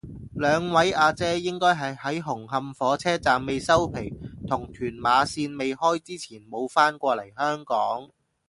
[0.33, 4.11] 兩位阿姐應該係喺紅磡火車站未收皮
[4.47, 8.09] 同屯馬綫未開之前冇返過嚟香港